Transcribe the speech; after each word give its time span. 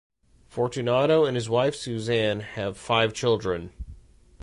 Fortunato 0.47 1.25
and 1.25 1.37
his 1.37 1.47
wife 1.47 1.75
Suzanne 1.75 2.39
have 2.39 2.75
five 2.75 3.13
children. 3.13 3.71